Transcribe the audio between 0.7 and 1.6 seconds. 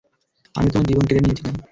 তোমার জীবন কেড়ে নিয়েছিলাম।